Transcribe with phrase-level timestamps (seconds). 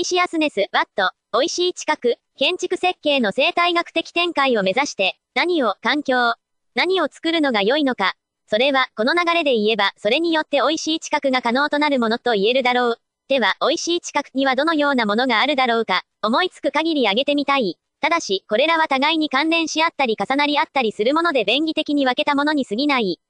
[0.00, 6.32] リシアスネス、ワット、美味しい近く、建築設計の生態学的展開を目指して、何を、環境、
[6.74, 8.14] 何を作るのが良いのか。
[8.46, 12.96] それは、この流れで言えば、それによって美味しい近くが可能となるものと言えるだろう。
[13.28, 17.76] では、美味しい近くにはどのようなものがあるだろうか、思いつく限り挙げてみたい。
[18.00, 23.20] ただし、これらは互いに関連し合ったり重なり合ったりするもので便宜的に分けたものに過ぎない。